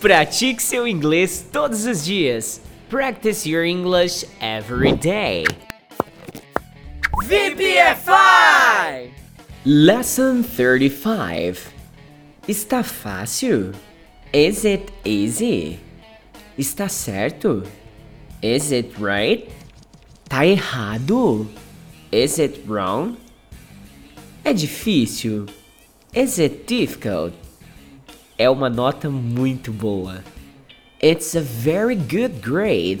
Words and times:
Pratique 0.00 0.62
seu 0.62 0.86
inglês 0.86 1.44
todos 1.50 1.84
os 1.84 2.04
dias. 2.04 2.60
Practice 2.88 3.48
your 3.48 3.64
English 3.64 4.24
every 4.40 4.92
day. 4.92 5.44
VPFI! 7.24 9.10
Lesson 9.66 10.44
35. 10.44 11.72
Está 12.46 12.84
fácil? 12.84 13.72
Is 14.32 14.64
it 14.64 14.92
easy? 15.04 15.80
Está 16.56 16.88
certo? 16.88 17.64
Is 18.40 18.70
it 18.70 18.94
right? 19.00 19.50
Tá 20.28 20.46
errado? 20.46 21.48
Is 22.12 22.38
it 22.38 22.62
wrong? 22.68 23.16
É 24.44 24.52
difícil? 24.52 25.46
Is 26.14 26.38
it 26.38 26.68
difficult? 26.68 27.47
É 28.40 28.48
uma 28.48 28.70
nota 28.70 29.10
muito 29.10 29.72
boa. 29.72 30.22
It's 31.02 31.34
a 31.34 31.40
very 31.40 31.96
good 31.96 32.38
grade. 32.40 33.00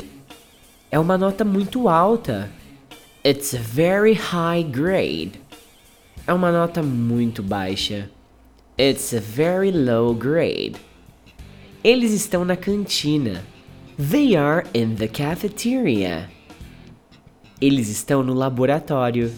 É 0.90 0.98
uma 0.98 1.16
nota 1.16 1.44
muito 1.44 1.88
alta. 1.88 2.50
It's 3.24 3.54
a 3.54 3.58
very 3.58 4.14
high 4.14 4.64
grade. 4.64 5.40
É 6.26 6.32
uma 6.32 6.50
nota 6.50 6.82
muito 6.82 7.40
baixa. 7.40 8.10
It's 8.76 9.14
a 9.14 9.20
very 9.20 9.70
low 9.70 10.12
grade. 10.12 10.74
Eles 11.84 12.10
estão 12.10 12.44
na 12.44 12.56
cantina. 12.56 13.44
They 13.96 14.34
are 14.34 14.66
in 14.74 14.96
the 14.96 15.06
cafeteria. 15.06 16.28
Eles 17.60 17.88
estão 17.88 18.24
no 18.24 18.34
laboratório. 18.34 19.32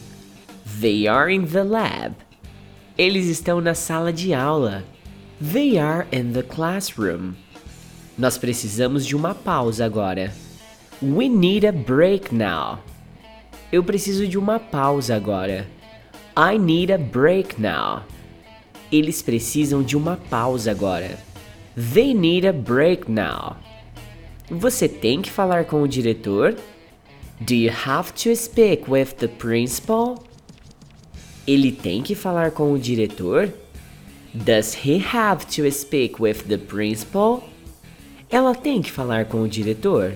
They 0.81 1.07
are 1.07 1.31
in 1.31 1.45
the 1.45 1.63
lab. 1.63 2.15
Eles 2.97 3.27
estão 3.27 3.61
na 3.61 3.75
sala 3.75 4.11
de 4.11 4.33
aula. 4.33 4.83
They 5.43 5.79
are 5.79 6.07
in 6.13 6.33
the 6.35 6.43
classroom. 6.43 7.33
Nós 8.19 8.37
precisamos 8.37 9.07
de 9.07 9.17
uma 9.17 9.35
pausa 9.35 9.87
agora. 9.87 10.35
We 11.01 11.31
need 11.31 11.67
a 11.67 11.73
break 11.73 12.35
now. 12.35 12.79
Eu 13.73 13.83
preciso 13.83 14.29
de 14.29 14.37
uma 14.37 14.61
pausa 14.61 15.17
agora. 15.17 15.67
I 16.37 16.59
need 16.59 16.93
a 16.93 16.99
break 16.99 17.59
now. 17.59 18.03
Eles 18.93 19.23
precisam 19.23 19.83
de 19.83 19.97
uma 19.97 20.19
pausa 20.29 20.73
agora. 20.73 21.19
They 21.75 22.13
need 22.13 22.47
a 22.47 22.53
break 22.53 23.11
now. 23.11 23.57
Você 24.51 24.91
tem 24.91 25.23
que 25.23 25.31
falar 25.31 25.65
com 25.65 25.81
o 25.81 25.89
diretor? 25.89 26.55
Do 27.41 27.55
you 27.55 27.73
have 27.87 28.13
to 28.13 28.37
speak 28.37 28.91
with 28.91 29.15
the 29.17 29.29
principal? 29.29 30.23
Ele 31.47 31.73
tem 31.73 32.03
que 32.03 32.15
falar 32.15 32.51
com 32.51 32.75
o 32.75 32.79
diretor? 32.79 33.51
Does 34.33 34.75
he 34.85 34.99
have 34.99 35.45
to 35.57 35.69
speak 35.73 36.21
with 36.21 36.47
the 36.47 36.57
principal? 36.57 37.43
Ela 38.31 38.55
tem 38.55 38.81
que 38.81 38.93
falar 38.93 39.25
com 39.25 39.43
o 39.43 39.49
diretor? 39.49 40.13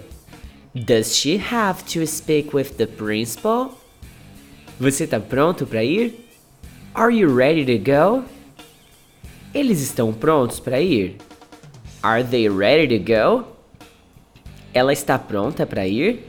Does 0.73 1.17
she 1.17 1.37
have 1.37 1.85
to 1.87 2.07
speak 2.07 2.55
with 2.55 2.77
the 2.77 2.87
principal? 2.87 3.77
Você 4.79 5.07
tá 5.07 5.19
pronto 5.19 5.67
para 5.67 5.83
ir? 5.83 6.15
Are 6.95 7.13
you 7.13 7.29
ready 7.29 7.65
to 7.65 7.79
go? 7.79 8.25
Eles 9.53 9.81
estão 9.81 10.13
prontos 10.13 10.61
para 10.61 10.81
ir? 10.81 11.17
Are 12.01 12.23
they 12.23 12.49
ready 12.49 12.99
to 12.99 13.05
go? 13.05 13.49
Ela 14.73 14.93
está 14.93 15.19
pronta 15.19 15.67
para 15.67 15.89
ir? 15.89 16.23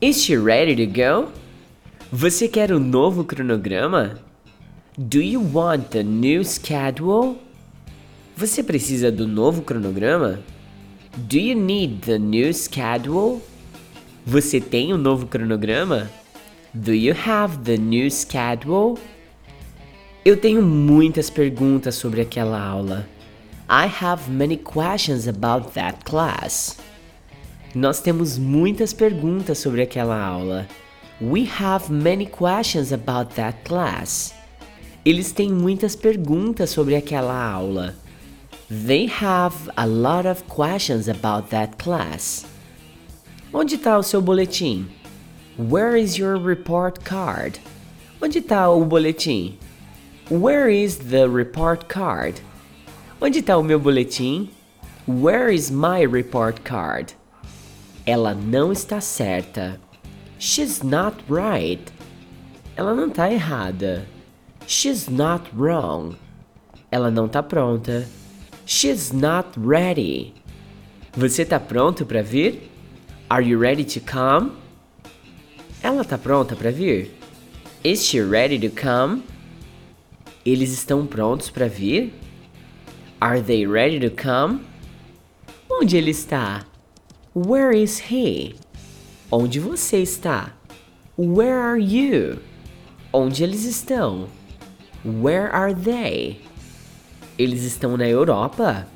Is 0.00 0.22
she 0.22 0.36
ready 0.36 0.74
to 0.74 0.90
go? 0.90 1.30
Você 2.10 2.48
quer 2.48 2.72
um 2.72 2.78
novo 2.78 3.22
cronograma? 3.22 4.18
Do 4.98 5.22
you 5.22 5.40
want 5.40 5.88
the 5.92 6.02
new 6.02 6.44
schedule? 6.44 7.38
Você 8.36 8.62
precisa 8.62 9.10
do 9.10 9.26
novo 9.26 9.62
cronograma? 9.62 10.40
Do 11.16 11.38
you 11.38 11.58
need 11.58 12.02
the 12.02 12.18
new 12.18 12.52
schedule? 12.52 13.40
Você 14.26 14.60
tem 14.60 14.92
um 14.92 14.98
novo 14.98 15.26
cronograma? 15.26 16.10
Do 16.74 16.92
you 16.92 17.14
have 17.26 17.60
the 17.64 17.78
new 17.78 18.10
schedule? 18.10 18.98
Eu 20.26 20.36
tenho 20.36 20.60
muitas 20.60 21.30
perguntas 21.30 21.94
sobre 21.94 22.20
aquela 22.20 22.60
aula. 22.60 23.08
I 23.70 23.90
have 24.04 24.30
many 24.30 24.58
questions 24.58 25.26
about 25.26 25.72
that 25.72 26.04
class. 26.04 26.76
Nós 27.74 28.02
temos 28.02 28.36
muitas 28.36 28.92
perguntas 28.92 29.56
sobre 29.56 29.80
aquela 29.80 30.22
aula. 30.22 30.68
We 31.18 31.48
have 31.58 31.90
many 31.90 32.26
questions 32.26 32.92
about 32.92 33.34
that 33.36 33.56
class. 33.64 34.41
Eles 35.04 35.32
têm 35.32 35.50
muitas 35.50 35.96
perguntas 35.96 36.70
sobre 36.70 36.94
aquela 36.94 37.34
aula. 37.34 37.96
They 38.70 39.06
have 39.20 39.56
a 39.76 39.84
lot 39.84 40.28
of 40.28 40.44
questions 40.44 41.08
about 41.08 41.50
that 41.50 41.76
class. 41.76 42.46
Onde 43.52 43.74
está 43.74 43.98
o 43.98 44.02
seu 44.02 44.22
boletim? 44.22 44.86
Where 45.58 45.96
is 45.96 46.16
your 46.16 46.38
report 46.38 47.04
card? 47.04 47.58
Onde 48.22 48.38
está 48.38 48.70
o 48.70 48.84
boletim? 48.84 49.58
Where 50.30 50.70
is 50.70 50.98
the 50.98 51.28
report 51.28 51.88
card? 51.88 52.40
Onde 53.20 53.40
está 53.40 53.58
o 53.58 53.62
meu 53.62 53.80
boletim? 53.80 54.50
Where 55.06 55.52
is 55.52 55.68
my 55.68 56.06
report 56.06 56.62
card? 56.62 57.14
Ela 58.06 58.34
não 58.34 58.70
está 58.70 59.00
certa. 59.00 59.80
She's 60.38 60.82
not 60.82 61.16
right. 61.28 61.92
Ela 62.76 62.94
não 62.94 63.08
está 63.08 63.30
errada. 63.30 64.06
She's 64.66 65.08
not 65.08 65.50
wrong. 65.54 66.16
Ela 66.90 67.10
não 67.10 67.26
está 67.26 67.42
pronta. 67.42 68.06
She's 68.66 69.12
not 69.12 69.50
ready. 69.58 70.34
Você 71.16 71.42
está 71.42 71.58
pronto 71.58 72.06
para 72.06 72.22
vir? 72.22 72.70
Are 73.28 73.42
you 73.42 73.58
ready 73.58 73.84
to 73.84 74.00
come? 74.00 74.52
Ela 75.82 76.02
está 76.02 76.16
pronta 76.16 76.54
para 76.54 76.70
vir? 76.70 77.10
Is 77.84 78.04
she 78.04 78.20
ready 78.20 78.58
to 78.58 78.70
come? 78.70 79.22
Eles 80.44 80.72
estão 80.72 81.06
prontos 81.06 81.50
para 81.50 81.68
vir? 81.68 82.12
Are 83.20 83.40
they 83.40 83.66
ready 83.66 83.98
to 84.00 84.10
come? 84.10 84.60
Onde 85.70 85.96
ele 85.96 86.10
está? 86.10 86.64
Where 87.34 87.76
is 87.76 88.10
he? 88.10 88.54
Onde 89.30 89.58
você 89.58 89.98
está? 90.02 90.52
Where 91.16 91.58
are 91.58 91.80
you? 91.80 92.38
Onde 93.12 93.42
eles 93.42 93.64
estão? 93.64 94.28
Where 95.04 95.50
are 95.52 95.74
they? 95.74 96.40
Eles 97.36 97.64
estão 97.64 97.96
na 97.96 98.06
Europa? 98.06 98.86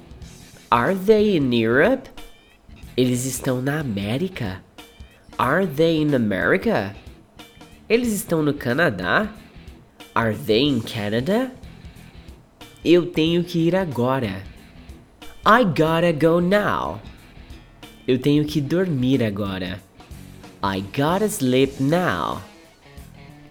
Are 0.70 0.94
they 0.94 1.36
in 1.36 1.52
Europe? 1.52 2.08
Eles 2.96 3.24
estão 3.24 3.60
na 3.60 3.80
América? 3.80 4.62
Are 5.36 5.66
they 5.66 6.00
in 6.00 6.14
America? 6.14 6.94
Eles 7.88 8.12
estão 8.12 8.40
no 8.40 8.54
Canadá? 8.54 9.28
Are 10.14 10.32
they 10.32 10.62
in 10.62 10.80
Canada? 10.80 11.50
Eu 12.84 13.06
tenho 13.06 13.42
que 13.42 13.66
ir 13.66 13.74
agora. 13.74 14.42
I 15.44 15.64
gotta 15.64 16.12
go 16.12 16.40
now. 16.40 17.00
Eu 18.06 18.20
tenho 18.20 18.44
que 18.44 18.60
dormir 18.60 19.24
agora. 19.24 19.80
I 20.62 20.80
gotta 20.96 21.26
sleep 21.26 21.82
now. 21.82 22.40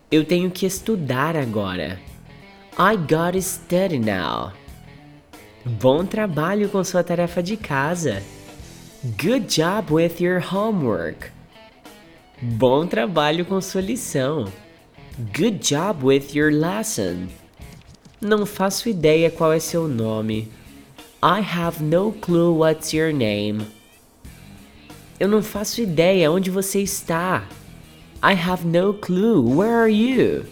Eu 0.10 0.24
tenho 0.24 0.50
que 0.50 0.66
estudar 0.66 1.36
agora. 1.36 2.00
I 2.78 2.98
gotta 2.98 3.42
study 3.42 4.00
now. 4.00 4.52
Bom 5.66 6.06
trabalho 6.06 6.68
com 6.68 6.84
sua 6.84 7.06
tarefa 7.06 7.42
de 7.42 7.56
casa. 7.56 8.22
Good 9.18 9.48
job 9.48 9.94
with 9.94 10.20
your 10.20 10.42
homework. 10.42 11.32
Bom 12.42 12.86
trabalho 12.86 13.46
com 13.46 13.62
sua 13.62 13.80
lição. 13.80 14.52
Good 15.34 15.60
job 15.60 16.06
with 16.06 16.36
your 16.36 16.52
lesson. 16.52 17.30
Não 18.20 18.46
faço 18.46 18.90
ideia 18.90 19.32
qual 19.32 19.54
é 19.54 19.60
seu 19.60 19.88
nome. 19.88 20.52
I 21.24 21.40
have 21.40 21.82
no 21.82 22.12
clue 22.12 22.58
what's 22.58 22.92
your 22.92 23.14
name. 23.14 23.66
Eu 25.18 25.30
não 25.30 25.42
faço 25.42 25.80
ideia 25.80 26.30
onde 26.30 26.52
você 26.52 26.82
está. 26.82 27.48
I 28.22 28.34
have 28.34 28.68
no 28.68 28.94
clue. 28.96 29.42
Where 29.42 29.76
are 29.76 29.90
you? 29.90 30.46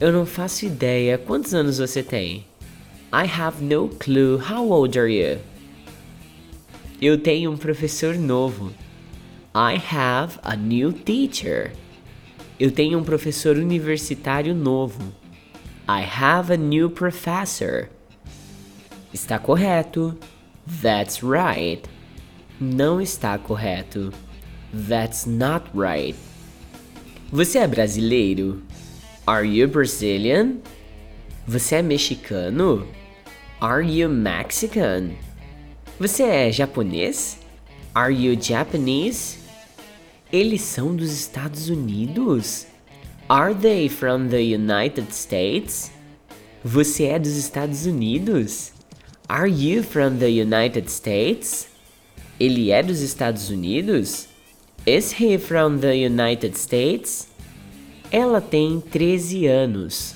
Eu 0.00 0.12
não 0.12 0.24
faço 0.24 0.64
ideia 0.64 1.18
quantos 1.18 1.52
anos 1.52 1.78
você 1.78 2.04
tem. 2.04 2.46
I 3.12 3.26
have 3.26 3.60
no 3.60 3.88
clue. 3.88 4.38
How 4.38 4.70
old 4.70 4.96
are 4.96 5.12
you? 5.12 5.40
Eu 7.02 7.18
tenho 7.18 7.50
um 7.50 7.56
professor 7.56 8.14
novo. 8.14 8.72
I 9.52 9.76
have 9.92 10.38
a 10.44 10.54
new 10.54 10.92
teacher. 10.92 11.72
Eu 12.60 12.70
tenho 12.70 12.96
um 12.96 13.02
professor 13.02 13.56
universitário 13.56 14.54
novo. 14.54 15.02
I 15.88 16.04
have 16.04 16.52
a 16.52 16.56
new 16.56 16.88
professor. 16.90 17.88
Está 19.12 19.36
correto. 19.36 20.16
That's 20.80 21.24
right. 21.24 21.82
Não 22.60 23.00
está 23.00 23.36
correto. 23.36 24.12
That's 24.88 25.26
not 25.26 25.66
right. 25.74 26.16
Você 27.32 27.58
é 27.58 27.66
brasileiro? 27.66 28.62
Are 29.28 29.44
you 29.44 29.68
Brazilian? 29.68 30.62
Você 31.46 31.74
é 31.74 31.82
mexicano? 31.82 32.88
Are 33.60 33.86
you 33.86 34.08
Mexican? 34.08 35.10
Você 36.00 36.22
é 36.22 36.50
japonês? 36.50 37.38
Are 37.94 38.10
you 38.10 38.40
Japanese? 38.40 39.36
Eles 40.32 40.62
são 40.62 40.96
dos 40.96 41.12
Estados 41.12 41.68
Unidos? 41.68 42.66
Are 43.28 43.54
they 43.54 43.90
from 43.90 44.28
the 44.28 44.40
United 44.40 45.14
States? 45.14 45.90
Você 46.64 47.04
é 47.08 47.18
dos 47.18 47.36
Estados 47.36 47.84
Unidos? 47.84 48.72
Are 49.28 49.46
you 49.46 49.82
from 49.82 50.16
the 50.16 50.30
United 50.30 50.90
States? 50.90 51.68
Ele 52.40 52.70
é 52.70 52.82
dos 52.82 53.02
Estados 53.02 53.50
Unidos? 53.50 54.26
Is 54.86 55.20
he 55.20 55.36
from 55.36 55.80
the 55.80 55.92
United 55.92 56.56
States? 56.56 57.28
Ela 58.10 58.40
tem 58.40 58.80
13 58.80 59.46
anos. 59.46 60.14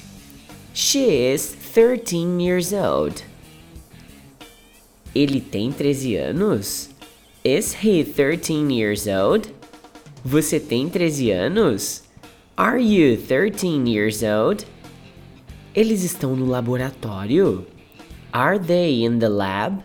She 0.73 1.33
is 1.35 1.55
13 1.75 2.43
years 2.43 2.73
old. 2.73 3.23
Ele 5.15 5.43
tem 5.43 5.71
13 5.71 6.17
anos? 6.17 6.89
Is 7.45 7.75
he 7.85 8.03
13 8.03 8.73
years 8.73 9.07
old? 9.07 9.53
Você 10.25 10.59
tem 10.59 10.89
13 10.89 11.33
anos? 11.33 12.03
Are 12.57 12.83
you 12.83 13.19
13 13.19 13.87
years 13.87 14.23
old? 14.23 14.65
Eles 15.75 16.03
estão 16.03 16.35
no 16.35 16.47
laboratório? 16.47 17.67
Are 18.33 18.59
they 18.59 19.05
in 19.05 19.19
the 19.19 19.29
lab? 19.29 19.83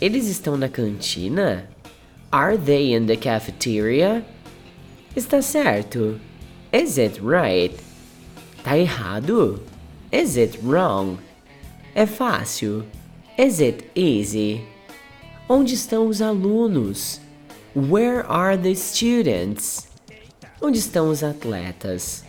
Eles 0.00 0.28
estão 0.28 0.56
na 0.56 0.68
cantina? 0.68 1.68
Are 2.30 2.56
they 2.56 2.94
in 2.94 3.06
the 3.06 3.16
cafeteria? 3.16 4.24
Está 5.16 5.42
certo. 5.42 6.20
Is 6.72 6.98
it 6.98 7.20
right? 7.20 7.72
Tá 8.62 8.78
errado? 8.78 9.60
Is 10.12 10.36
it 10.36 10.56
wrong? 10.62 11.18
É 11.96 12.06
fácil. 12.06 12.84
Is 13.36 13.60
it 13.60 13.90
easy? 13.96 14.64
Onde 15.48 15.74
estão 15.74 16.06
os 16.06 16.22
alunos? 16.22 17.18
Where 17.74 18.24
are 18.28 18.56
the 18.56 18.76
students? 18.76 19.88
Onde 20.62 20.78
estão 20.78 21.10
os 21.10 21.24
atletas? 21.24 22.22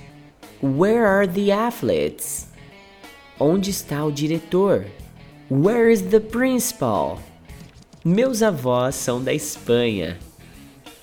Where 0.59 1.05
are 1.05 1.27
the 1.27 1.51
athletes? 1.51 2.47
Onde 3.39 3.69
está 3.69 4.03
o 4.03 4.11
diretor? 4.11 4.87
Where 5.49 5.87
is 5.87 6.01
the 6.01 6.19
principal? 6.19 7.19
Meus 8.03 8.41
avós 8.41 8.95
são 8.95 9.23
da 9.23 9.33
Espanha. 9.33 10.17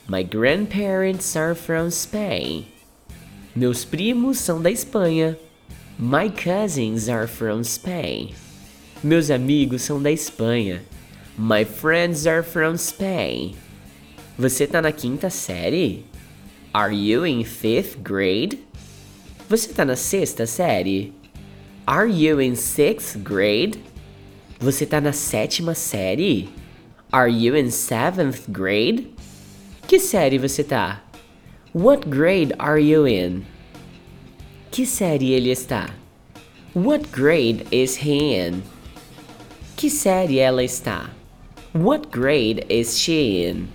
My 0.09 0.25
grandparents 0.25 1.37
are 1.37 1.55
from 1.55 1.91
Spain. 1.91 2.67
Meus 3.59 3.85
primos 3.85 4.39
são 4.39 4.63
da 4.63 4.71
Espanha. 4.71 5.37
My 5.99 6.31
cousins 6.31 7.09
are 7.09 7.27
from 7.27 7.65
Spain. 7.65 8.33
Meus 9.03 9.33
amigos 9.33 9.83
são 9.83 10.01
da 10.01 10.13
Espanha. 10.13 10.81
My 11.37 11.65
friends 11.65 12.25
are 12.25 12.45
from 12.45 12.77
Spain. 12.77 13.57
Você 14.39 14.65
tá 14.65 14.81
na 14.81 14.93
quinta 14.93 15.29
série? 15.29 16.05
Are 16.73 16.95
you 16.95 17.27
in 17.27 17.43
fifth 17.43 17.99
grade? 18.01 18.61
Você 19.49 19.73
tá 19.73 19.85
na 19.85 19.97
sexta 19.97 20.47
série? 20.47 21.13
Are 21.85 22.09
you 22.09 22.41
in 22.41 22.55
sixth 22.55 23.19
grade? 23.19 23.81
Você 24.61 24.87
tá 24.87 25.01
na 25.01 25.13
sétima 25.13 25.75
série? 25.75 26.49
Are 27.11 27.29
you 27.29 27.57
in 27.57 27.73
seventh 27.73 28.43
grade? 28.49 29.09
Que 29.89 29.99
série 29.99 30.39
você 30.39 30.63
tá? 30.63 31.08
What 31.75 32.09
grade 32.09 32.55
are 32.59 32.79
you 32.79 33.07
in? 33.07 33.45
Que 34.71 34.87
série 34.87 35.33
ele 35.33 35.51
está? 35.51 35.91
What 36.73 37.13
grade 37.13 37.67
is 37.71 37.97
he 37.97 38.35
in? 38.35 38.63
Que 39.77 39.91
série 39.91 40.39
ela 40.39 40.63
está? 40.65 41.11
What 41.75 42.11
grade 42.11 42.65
is 42.71 42.99
she 42.99 43.45
in? 43.45 43.69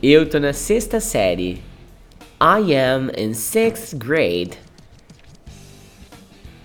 Eu 0.00 0.24
tô 0.24 0.38
na 0.38 0.52
sexta 0.52 1.00
série. 1.00 1.60
I 2.40 2.60
am 2.74 3.10
in 3.18 3.34
sixth 3.34 3.98
grade. 3.98 4.56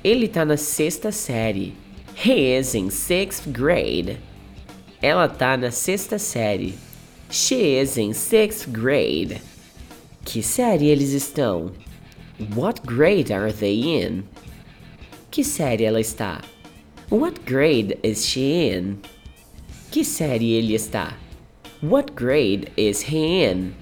Ele 0.04 0.28
tá 0.28 0.46
na 0.46 0.58
sexta 0.58 1.12
série. 1.12 1.74
He 2.14 2.56
is 2.56 2.76
in 2.76 2.92
sixth 2.92 3.48
grade. 3.52 4.20
Ela 5.02 5.28
tá 5.28 5.58
na 5.58 5.72
sexta 5.72 6.20
série. 6.20 6.76
She 7.32 7.80
is 7.80 7.98
in 7.98 8.14
sixth 8.14 8.72
grade. 8.72 9.42
Que 10.26 10.42
série 10.42 10.88
eles 10.88 11.12
estão? 11.12 11.72
What 12.56 12.82
grade 12.82 13.32
are 13.32 13.54
they 13.54 14.04
in? 14.04 14.24
Que 15.30 15.44
série 15.44 15.86
ela 15.86 16.02
está? 16.02 16.42
What 17.12 17.42
grade 17.46 17.98
is 18.04 18.26
she 18.26 18.74
in? 18.74 18.98
Que 19.92 20.04
série 20.04 20.54
ele 20.54 20.74
está? 20.74 21.16
What 21.82 22.14
grade 22.14 22.72
is 22.76 23.04
he 23.08 23.46
in? 23.46 23.74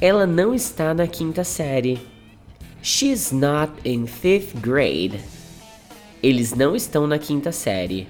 Ela 0.00 0.24
não 0.24 0.54
está 0.54 0.94
na 0.94 1.08
quinta 1.08 1.42
série. 1.42 1.98
She's 2.80 3.32
not 3.32 3.72
in 3.84 4.06
fifth 4.06 4.54
grade. 4.60 5.20
Eles 6.22 6.54
não 6.54 6.76
estão 6.76 7.08
na 7.08 7.18
quinta 7.18 7.50
série. 7.50 8.06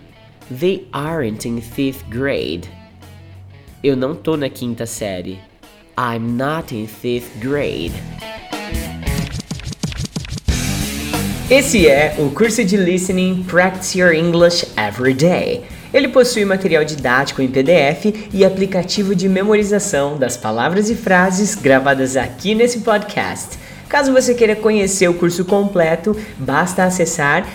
They 0.51 0.87
aren't 0.93 1.49
in 1.49 1.63
fifth 1.63 2.05
grade. 2.11 2.69
Eu 3.83 3.97
não 3.97 4.15
tô 4.15 4.37
na 4.37 4.51
quinta 4.51 4.85
série. 4.85 5.41
I'm 5.97 6.37
not 6.37 6.75
in 6.75 6.89
fifth 6.89 7.39
grade. 7.41 7.93
Esse 11.49 11.87
é 11.87 12.17
o 12.19 12.31
curso 12.31 12.65
de 12.65 12.77
Listening 12.77 13.45
Practice 13.45 13.97
Your 13.97 14.13
English 14.13 14.67
Every 14.77 15.15
Day. 15.15 15.65
Ele 15.93 16.09
possui 16.09 16.45
material 16.45 16.85
didático 16.85 17.41
em 17.41 17.47
PDF 17.47 18.29
e 18.33 18.45
aplicativo 18.45 19.15
de 19.15 19.29
memorização 19.29 20.19
das 20.19 20.37
palavras 20.37 20.91
e 20.91 20.97
frases 20.97 21.55
gravadas 21.55 22.17
aqui 22.17 22.57
nesse 22.57 22.81
podcast. 22.81 23.57
Caso 23.89 24.13
você 24.13 24.35
queira 24.35 24.57
conhecer 24.57 25.07
o 25.07 25.15
curso 25.15 25.45
completo, 25.45 26.17
basta 26.37 26.83
acessar 26.83 27.47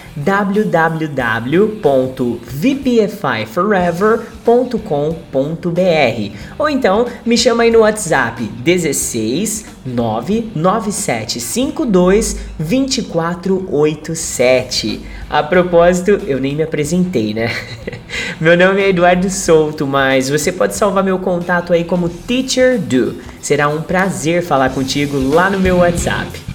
www.vpfiforever.com.br 4.50 6.36
ou 6.58 6.70
então 6.70 7.06
me 7.26 7.38
chama 7.38 7.64
aí 7.64 7.72
no 7.72 7.80
WhatsApp 7.80 8.44
16 8.44 9.66
99752 9.86 12.38
2487. 12.58 15.02
A 15.30 15.44
propósito, 15.44 16.12
eu 16.26 16.40
nem 16.40 16.56
me 16.56 16.64
apresentei, 16.64 17.34
né? 17.34 17.52
Meu 18.42 18.58
nome 18.58 18.82
é 18.82 18.90
Eduardo 18.90 19.30
Souto, 19.30 19.86
mas 19.86 20.30
você 20.30 20.52
pode 20.52 20.76
salvar 20.76 21.04
meu 21.04 21.20
contato 21.20 21.72
aí 21.74 21.84
como 21.84 22.10
Teacher 22.10 22.80
Do. 22.80 23.18
Será 23.42 23.68
um 23.68 23.82
prazer 23.82 24.44
falar 24.44 24.70
contigo 24.70 25.18
lá 25.18 25.50
no 25.50 25.60
meu 25.60 25.78
WhatsApp. 25.78 26.49